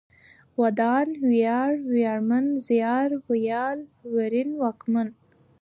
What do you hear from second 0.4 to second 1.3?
ودان،